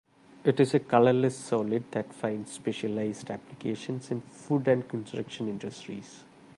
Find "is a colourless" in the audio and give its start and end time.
0.59-1.37